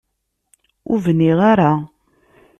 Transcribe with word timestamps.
Ur 0.91 0.99
bniɣ 1.05 1.39
ara. 1.51 1.71